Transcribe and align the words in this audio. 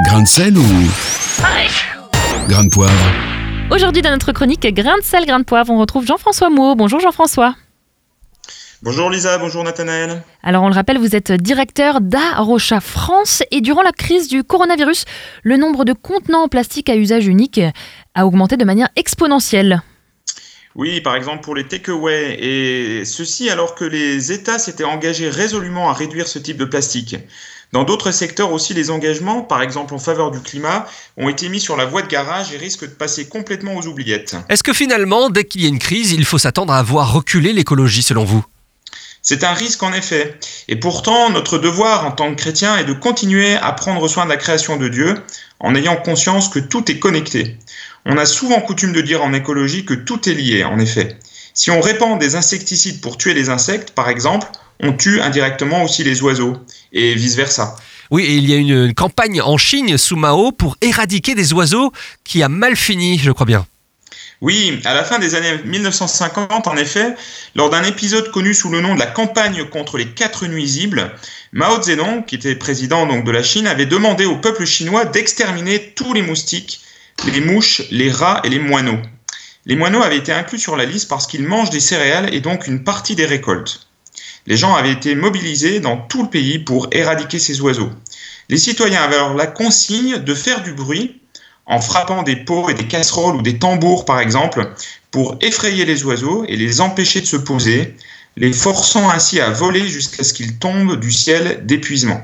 Grain 0.00 0.22
de 0.22 0.26
sel 0.26 0.56
ou 0.56 0.64
grain 2.48 2.64
de 2.64 2.70
poivre 2.70 2.92
Aujourd'hui, 3.70 4.00
dans 4.00 4.10
notre 4.10 4.32
chronique 4.32 4.66
Grain 4.74 4.96
de 4.96 5.02
sel, 5.02 5.26
grain 5.26 5.38
de 5.38 5.44
poivre, 5.44 5.70
on 5.70 5.78
retrouve 5.78 6.06
Jean-François 6.06 6.48
Mou. 6.48 6.74
Bonjour 6.74 6.98
Jean-François. 6.98 7.54
Bonjour 8.82 9.10
Lisa, 9.10 9.36
bonjour 9.36 9.62
Nathanaël. 9.62 10.22
Alors, 10.42 10.64
on 10.64 10.68
le 10.68 10.74
rappelle, 10.74 10.96
vous 10.96 11.14
êtes 11.14 11.30
directeur 11.30 12.00
d'Arocha 12.00 12.80
France 12.80 13.42
et 13.50 13.60
durant 13.60 13.82
la 13.82 13.92
crise 13.92 14.28
du 14.28 14.42
coronavirus, 14.42 15.04
le 15.42 15.58
nombre 15.58 15.84
de 15.84 15.92
contenants 15.92 16.44
en 16.44 16.48
plastique 16.48 16.88
à 16.88 16.96
usage 16.96 17.26
unique 17.26 17.60
a 18.14 18.26
augmenté 18.26 18.56
de 18.56 18.64
manière 18.64 18.88
exponentielle. 18.96 19.82
Oui, 20.74 21.00
par 21.02 21.16
exemple 21.16 21.42
pour 21.44 21.54
les 21.54 21.64
takeaways, 21.64 22.38
et 22.40 23.04
ceci 23.04 23.50
alors 23.50 23.74
que 23.74 23.84
les 23.84 24.32
États 24.32 24.58
s'étaient 24.58 24.84
engagés 24.84 25.28
résolument 25.28 25.90
à 25.90 25.92
réduire 25.92 26.28
ce 26.28 26.38
type 26.38 26.56
de 26.56 26.64
plastique. 26.64 27.16
Dans 27.72 27.84
d'autres 27.84 28.10
secteurs 28.10 28.52
aussi, 28.52 28.74
les 28.74 28.90
engagements, 28.90 29.40
par 29.40 29.62
exemple 29.62 29.94
en 29.94 29.98
faveur 29.98 30.30
du 30.30 30.40
climat, 30.40 30.86
ont 31.16 31.30
été 31.30 31.48
mis 31.48 31.60
sur 31.60 31.76
la 31.76 31.86
voie 31.86 32.02
de 32.02 32.08
garage 32.08 32.52
et 32.52 32.58
risquent 32.58 32.84
de 32.84 32.94
passer 32.94 33.28
complètement 33.28 33.76
aux 33.76 33.86
oubliettes. 33.86 34.36
Est-ce 34.50 34.62
que 34.62 34.74
finalement, 34.74 35.30
dès 35.30 35.44
qu'il 35.44 35.62
y 35.62 35.64
a 35.64 35.68
une 35.68 35.78
crise, 35.78 36.12
il 36.12 36.26
faut 36.26 36.38
s'attendre 36.38 36.74
à 36.74 36.82
voir 36.82 37.12
reculer 37.12 37.54
l'écologie 37.54 38.02
selon 38.02 38.24
vous? 38.24 38.44
C'est 39.22 39.44
un 39.44 39.52
risque 39.52 39.82
en 39.84 39.92
effet. 39.92 40.36
Et 40.66 40.76
pourtant, 40.76 41.30
notre 41.30 41.58
devoir 41.58 42.04
en 42.04 42.10
tant 42.10 42.30
que 42.30 42.40
chrétien 42.40 42.76
est 42.76 42.84
de 42.84 42.92
continuer 42.92 43.54
à 43.54 43.70
prendre 43.72 44.06
soin 44.08 44.24
de 44.24 44.30
la 44.30 44.36
création 44.36 44.76
de 44.76 44.88
Dieu 44.88 45.22
en 45.60 45.76
ayant 45.76 45.96
conscience 45.96 46.48
que 46.48 46.58
tout 46.58 46.90
est 46.90 46.98
connecté. 46.98 47.56
On 48.04 48.18
a 48.18 48.26
souvent 48.26 48.60
coutume 48.60 48.92
de 48.92 49.00
dire 49.00 49.22
en 49.22 49.32
écologie 49.32 49.84
que 49.84 49.94
tout 49.94 50.28
est 50.28 50.34
lié, 50.34 50.64
en 50.64 50.80
effet. 50.80 51.16
Si 51.54 51.70
on 51.70 51.80
répand 51.80 52.18
des 52.18 52.34
insecticides 52.34 53.00
pour 53.00 53.16
tuer 53.16 53.32
les 53.32 53.48
insectes, 53.48 53.92
par 53.92 54.08
exemple, 54.08 54.48
on 54.80 54.92
tue 54.92 55.20
indirectement 55.20 55.84
aussi 55.84 56.02
les 56.02 56.20
oiseaux, 56.22 56.56
et 56.92 57.14
vice-versa. 57.14 57.76
Oui, 58.10 58.24
et 58.24 58.34
il 58.34 58.50
y 58.50 58.52
a 58.52 58.56
une, 58.56 58.86
une 58.86 58.94
campagne 58.94 59.40
en 59.40 59.56
Chine 59.56 59.96
sous 59.96 60.16
Mao 60.16 60.50
pour 60.50 60.76
éradiquer 60.80 61.36
des 61.36 61.52
oiseaux 61.52 61.92
qui 62.24 62.42
a 62.42 62.48
mal 62.48 62.74
fini, 62.74 63.18
je 63.18 63.30
crois 63.30 63.46
bien. 63.46 63.66
Oui, 64.42 64.80
à 64.84 64.92
la 64.92 65.04
fin 65.04 65.20
des 65.20 65.36
années 65.36 65.56
1950, 65.64 66.66
en 66.66 66.76
effet, 66.76 67.14
lors 67.54 67.70
d'un 67.70 67.84
épisode 67.84 68.32
connu 68.32 68.54
sous 68.54 68.70
le 68.70 68.80
nom 68.80 68.96
de 68.96 68.98
la 68.98 69.06
campagne 69.06 69.64
contre 69.68 69.98
les 69.98 70.08
quatre 70.08 70.48
nuisibles, 70.48 71.12
Mao 71.52 71.80
Zedong, 71.80 72.24
qui 72.24 72.34
était 72.34 72.56
président 72.56 73.06
donc 73.06 73.24
de 73.24 73.30
la 73.30 73.44
Chine, 73.44 73.68
avait 73.68 73.86
demandé 73.86 74.24
au 74.24 74.34
peuple 74.34 74.64
chinois 74.64 75.04
d'exterminer 75.04 75.92
tous 75.94 76.12
les 76.12 76.22
moustiques, 76.22 76.80
les 77.30 77.40
mouches, 77.40 77.82
les 77.92 78.10
rats 78.10 78.40
et 78.42 78.48
les 78.48 78.58
moineaux. 78.58 78.98
Les 79.64 79.76
moineaux 79.76 80.02
avaient 80.02 80.18
été 80.18 80.32
inclus 80.32 80.58
sur 80.58 80.76
la 80.76 80.86
liste 80.86 81.08
parce 81.08 81.28
qu'ils 81.28 81.46
mangent 81.46 81.70
des 81.70 81.78
céréales 81.78 82.34
et 82.34 82.40
donc 82.40 82.66
une 82.66 82.82
partie 82.82 83.14
des 83.14 83.26
récoltes. 83.26 83.86
Les 84.48 84.56
gens 84.56 84.74
avaient 84.74 84.90
été 84.90 85.14
mobilisés 85.14 85.78
dans 85.78 85.96
tout 85.96 86.24
le 86.24 86.30
pays 86.30 86.58
pour 86.58 86.88
éradiquer 86.90 87.38
ces 87.38 87.60
oiseaux. 87.60 87.90
Les 88.48 88.58
citoyens 88.58 89.04
avaient 89.04 89.14
alors 89.14 89.34
la 89.34 89.46
consigne 89.46 90.18
de 90.18 90.34
faire 90.34 90.64
du 90.64 90.72
bruit 90.72 91.21
en 91.66 91.80
frappant 91.80 92.22
des 92.22 92.36
pots 92.36 92.68
et 92.68 92.74
des 92.74 92.86
casseroles 92.86 93.36
ou 93.36 93.42
des 93.42 93.58
tambours 93.58 94.04
par 94.04 94.20
exemple 94.20 94.72
pour 95.10 95.36
effrayer 95.40 95.84
les 95.84 96.04
oiseaux 96.04 96.44
et 96.48 96.56
les 96.56 96.80
empêcher 96.80 97.20
de 97.20 97.26
se 97.26 97.36
poser, 97.36 97.94
les 98.36 98.52
forçant 98.52 99.10
ainsi 99.10 99.40
à 99.40 99.50
voler 99.50 99.86
jusqu'à 99.88 100.24
ce 100.24 100.32
qu'ils 100.32 100.58
tombent 100.58 100.98
du 100.98 101.12
ciel 101.12 101.64
d'épuisement. 101.66 102.22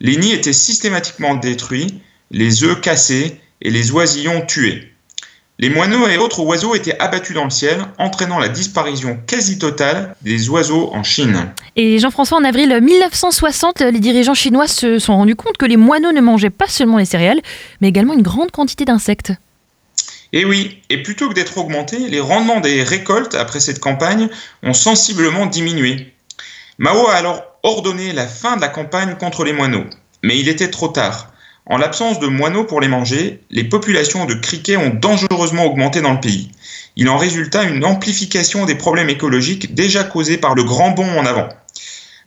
Les 0.00 0.16
nids 0.16 0.32
étaient 0.32 0.52
systématiquement 0.52 1.34
détruits, 1.34 2.00
les 2.30 2.64
œufs 2.64 2.80
cassés 2.80 3.40
et 3.60 3.70
les 3.70 3.92
oisillons 3.92 4.44
tués. 4.46 4.93
Les 5.60 5.70
moineaux 5.70 6.08
et 6.08 6.18
autres 6.18 6.40
oiseaux 6.40 6.74
étaient 6.74 6.98
abattus 6.98 7.32
dans 7.32 7.44
le 7.44 7.50
ciel, 7.50 7.78
entraînant 7.98 8.40
la 8.40 8.48
disparition 8.48 9.20
quasi 9.24 9.56
totale 9.56 10.16
des 10.22 10.48
oiseaux 10.48 10.90
en 10.92 11.04
Chine. 11.04 11.52
Et 11.76 12.00
Jean-François, 12.00 12.38
en 12.38 12.44
avril 12.44 12.76
1960, 12.82 13.80
les 13.80 14.00
dirigeants 14.00 14.34
chinois 14.34 14.66
se 14.66 14.98
sont 14.98 15.16
rendus 15.16 15.36
compte 15.36 15.56
que 15.56 15.64
les 15.64 15.76
moineaux 15.76 16.10
ne 16.10 16.20
mangeaient 16.20 16.50
pas 16.50 16.66
seulement 16.66 16.98
les 16.98 17.04
céréales, 17.04 17.40
mais 17.80 17.88
également 17.88 18.14
une 18.14 18.22
grande 18.22 18.50
quantité 18.50 18.84
d'insectes. 18.84 19.32
Et 20.32 20.44
oui, 20.44 20.82
et 20.90 21.00
plutôt 21.04 21.28
que 21.28 21.34
d'être 21.34 21.56
augmentés, 21.56 22.08
les 22.08 22.18
rendements 22.18 22.58
des 22.58 22.82
récoltes 22.82 23.36
après 23.36 23.60
cette 23.60 23.78
campagne 23.78 24.28
ont 24.64 24.74
sensiblement 24.74 25.46
diminué. 25.46 26.12
Mao 26.78 27.06
a 27.06 27.14
alors 27.14 27.44
ordonné 27.62 28.12
la 28.12 28.26
fin 28.26 28.56
de 28.56 28.60
la 28.60 28.68
campagne 28.68 29.14
contre 29.14 29.44
les 29.44 29.52
moineaux. 29.52 29.84
Mais 30.24 30.36
il 30.36 30.48
était 30.48 30.70
trop 30.70 30.88
tard. 30.88 31.28
En 31.66 31.78
l'absence 31.78 32.20
de 32.20 32.26
moineaux 32.26 32.64
pour 32.64 32.82
les 32.82 32.88
manger, 32.88 33.40
les 33.50 33.64
populations 33.64 34.26
de 34.26 34.34
criquets 34.34 34.76
ont 34.76 34.90
dangereusement 34.90 35.64
augmenté 35.64 36.02
dans 36.02 36.12
le 36.12 36.20
pays. 36.20 36.50
Il 36.96 37.08
en 37.08 37.16
résulta 37.16 37.62
une 37.62 37.86
amplification 37.86 38.66
des 38.66 38.74
problèmes 38.74 39.08
écologiques 39.08 39.74
déjà 39.74 40.04
causés 40.04 40.36
par 40.36 40.54
le 40.54 40.62
grand 40.62 40.90
bond 40.90 41.18
en 41.18 41.24
avant. 41.24 41.48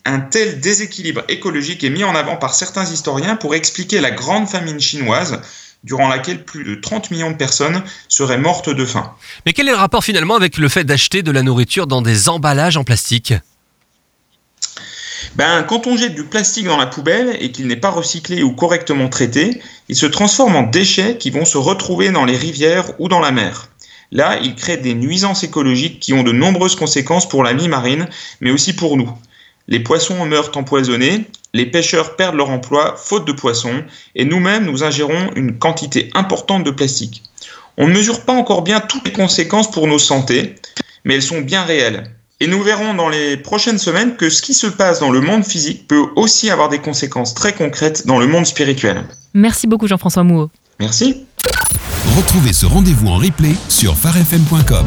Un 0.06 0.22
tel 0.22 0.60
déséquilibre 0.60 1.22
écologique 1.30 1.84
est 1.84 1.92
mis 1.92 2.04
en 2.04 2.16
avant 2.16 2.38
par 2.38 2.56
certains 2.56 2.86
historiens 2.86 3.36
pour 3.36 3.54
expliquer 3.54 4.02
la 4.02 4.10
grande 4.10 4.50
famine 4.50 4.80
chinoise, 4.80 5.42
durant 5.84 6.08
laquelle 6.08 6.44
plus 6.44 6.64
de 6.64 6.74
30 6.74 7.12
millions 7.12 7.32
de 7.32 7.38
personnes 7.38 7.84
seraient 8.10 8.40
mortes 8.40 8.70
de 8.70 8.86
faim. 8.86 9.14
Mais 9.46 9.54
quel 9.54 9.68
est 9.68 9.72
le 9.72 9.78
rapport 9.78 10.04
finalement 10.04 10.36
avec 10.36 10.58
le 10.58 10.68
fait 10.68 10.84
d'acheter 10.84 11.22
de 11.22 11.32
la 11.32 11.44
nourriture 11.44 11.86
dans 11.86 12.02
des 12.02 12.28
emballages 12.28 12.78
en 12.78 12.84
plastique? 12.84 13.34
Ben, 15.38 15.62
quand 15.62 15.86
on 15.86 15.96
jette 15.96 16.16
du 16.16 16.24
plastique 16.24 16.66
dans 16.66 16.78
la 16.78 16.88
poubelle 16.88 17.38
et 17.40 17.52
qu'il 17.52 17.68
n'est 17.68 17.76
pas 17.76 17.92
recyclé 17.92 18.42
ou 18.42 18.54
correctement 18.54 19.08
traité, 19.08 19.62
il 19.88 19.96
se 19.96 20.08
transforme 20.08 20.56
en 20.56 20.64
déchets 20.64 21.18
qui 21.18 21.30
vont 21.30 21.46
se 21.46 21.60
retrouver 21.60 22.10
dans 22.10 22.26
les 22.26 22.36
rivières 22.36 22.92
ou 23.00 23.08
dans 23.08 23.20
la 23.20 23.32
mer. 23.32 23.70
Là, 24.12 24.40
il 24.42 24.56
crée 24.56 24.78
des 24.78 24.96
nuisances 24.96 25.44
écologiques 25.44 26.00
qui 26.00 26.14
ont 26.14 26.24
de 26.24 26.32
nombreuses 26.32 26.76
conséquences 26.76 27.30
pour 27.30 27.44
la 27.44 27.54
vie 27.54 27.68
marine, 27.68 28.10
mais 28.42 28.50
aussi 28.50 28.74
pour 28.74 28.98
nous. 28.98 29.12
Les 29.68 29.80
poissons 29.80 30.26
meurent 30.26 30.52
empoisonnés, 30.56 31.28
les 31.54 31.68
pêcheurs 31.68 32.16
perdent 32.16 32.36
leur 32.36 32.50
emploi 32.50 32.96
faute 32.98 33.28
de 33.28 33.32
poissons, 33.32 33.84
et 34.16 34.26
nous-mêmes 34.26 34.66
nous 34.66 34.84
ingérons 34.84 35.32
une 35.36 35.60
quantité 35.60 36.10
importante 36.16 36.64
de 36.64 36.72
plastique. 36.72 37.22
On 37.78 37.88
ne 37.88 37.94
mesure 37.94 38.26
pas 38.26 38.34
encore 38.34 38.64
bien 38.64 38.80
toutes 38.80 39.06
les 39.06 39.14
conséquences 39.14 39.70
pour 39.70 39.86
nos 39.86 40.00
santé, 40.00 40.56
mais 41.04 41.14
elles 41.14 41.22
sont 41.22 41.42
bien 41.42 41.64
réelles. 41.64 42.17
Et 42.40 42.48
nous 42.48 42.62
verrons 42.62 42.94
dans 42.94 43.10
les 43.10 43.36
prochaines 43.36 43.80
semaines 43.80 44.16
que 44.16 44.30
ce 44.30 44.44
qui 44.44 44.54
se 44.54 44.68
passe 44.68 45.00
dans 45.00 45.10
le 45.10 45.22
monde 45.22 45.44
physique 45.44 45.88
peut 45.88 46.06
aussi 46.16 46.52
avoir 46.52 46.70
des 46.70 46.80
conséquences 46.80 47.34
très 47.34 47.54
concrètes 47.54 48.06
dans 48.06 48.20
le 48.20 48.28
monde 48.28 48.46
spirituel. 48.46 49.04
Merci 49.34 49.66
beaucoup 49.66 49.88
Jean-François 49.88 50.24
Mouot. 50.24 50.50
Merci. 50.80 51.26
Retrouvez 52.16 52.54
ce 52.54 52.68
rendez-vous 52.68 53.08
en 53.08 53.18
replay 53.18 53.56
sur 53.70 53.96
farfm.com. 53.96 54.86